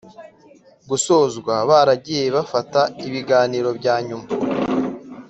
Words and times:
gusozwa 0.89 1.53
baragiye 1.69 2.25
bafata 2.37 2.81
ibiganiro 3.07 3.69
byanyuma 3.79 4.27